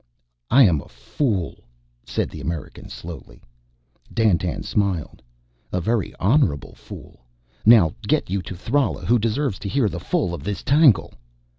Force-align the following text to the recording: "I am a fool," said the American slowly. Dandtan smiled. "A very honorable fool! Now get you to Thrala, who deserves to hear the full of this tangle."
"I 0.49 0.63
am 0.63 0.81
a 0.81 0.87
fool," 0.87 1.59
said 2.07 2.31
the 2.31 2.41
American 2.41 2.89
slowly. 2.89 3.43
Dandtan 4.11 4.63
smiled. 4.63 5.21
"A 5.71 5.79
very 5.79 6.11
honorable 6.19 6.73
fool! 6.73 7.19
Now 7.67 7.93
get 8.07 8.27
you 8.27 8.41
to 8.41 8.55
Thrala, 8.55 9.05
who 9.05 9.19
deserves 9.19 9.59
to 9.59 9.69
hear 9.69 9.87
the 9.87 9.99
full 9.99 10.33
of 10.33 10.43
this 10.43 10.63
tangle." 10.63 11.13